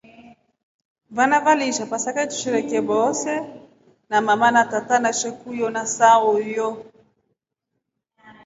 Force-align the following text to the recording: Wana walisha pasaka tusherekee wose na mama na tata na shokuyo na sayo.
Wana 1.15 1.37
walisha 1.45 1.85
pasaka 1.91 2.27
tusherekee 2.29 2.79
wose 2.91 3.31
na 4.09 4.21
mama 4.21 4.51
na 4.51 4.65
tata 4.65 4.99
na 4.99 5.11
shokuyo 5.13 5.69
na 5.69 5.83
sayo. 5.85 6.85